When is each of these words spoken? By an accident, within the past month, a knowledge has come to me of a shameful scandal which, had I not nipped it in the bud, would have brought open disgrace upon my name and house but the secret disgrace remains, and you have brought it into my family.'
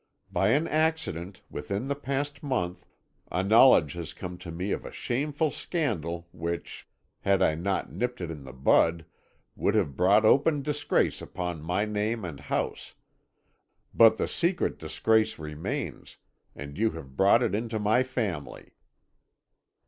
By 0.31 0.49
an 0.49 0.67
accident, 0.67 1.43
within 1.51 1.87
the 1.87 1.93
past 1.93 2.41
month, 2.41 2.87
a 3.31 3.43
knowledge 3.43 3.93
has 3.93 4.13
come 4.13 4.39
to 4.39 4.49
me 4.49 4.71
of 4.71 4.83
a 4.83 4.91
shameful 4.91 5.51
scandal 5.51 6.27
which, 6.31 6.87
had 7.19 7.43
I 7.43 7.53
not 7.53 7.91
nipped 7.91 8.19
it 8.19 8.31
in 8.31 8.43
the 8.43 8.51
bud, 8.51 9.05
would 9.55 9.75
have 9.75 9.95
brought 9.95 10.25
open 10.25 10.63
disgrace 10.63 11.21
upon 11.21 11.61
my 11.61 11.85
name 11.85 12.25
and 12.25 12.39
house 12.39 12.95
but 13.93 14.17
the 14.17 14.27
secret 14.27 14.79
disgrace 14.79 15.37
remains, 15.37 16.17
and 16.55 16.79
you 16.79 16.89
have 16.93 17.15
brought 17.15 17.43
it 17.43 17.53
into 17.53 17.77
my 17.77 18.01
family.' 18.01 18.71